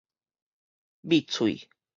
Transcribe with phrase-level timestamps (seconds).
[1.05, 1.69] 覕喙